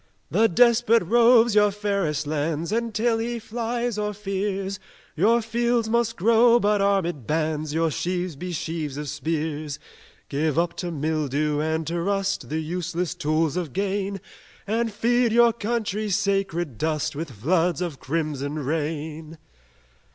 "The 0.31 0.47
despot 0.47 1.03
roves 1.03 1.53
your 1.53 1.69
fairest 1.69 2.25
lands; 2.25 2.71
And 2.71 2.91
till 2.91 3.19
he 3.19 3.37
flies 3.37 3.99
or 3.99 4.15
fears, 4.15 4.79
Your 5.15 5.43
fields 5.43 5.89
must 5.89 6.15
grow 6.15 6.59
but 6.59 6.81
armed 6.81 7.27
bands 7.27 7.71
Your 7.71 7.91
sheaves 7.91 8.35
be 8.35 8.51
sheaves 8.51 8.97
of 8.97 9.07
spears: 9.09 9.77
Give 10.27 10.57
up 10.57 10.73
to 10.77 10.89
mildew 10.89 11.59
and 11.59 11.85
to 11.85 12.01
rust 12.01 12.49
The 12.49 12.61
useless 12.61 13.13
tools 13.13 13.55
of 13.55 13.73
gain 13.73 14.19
And 14.65 14.91
feed 14.91 15.31
your 15.31 15.53
country's 15.53 16.17
sacred 16.17 16.79
dust 16.79 17.15
With 17.15 17.29
floods 17.29 17.79
of 17.79 17.99
crimson 17.99 18.55
rain!" 18.57 19.37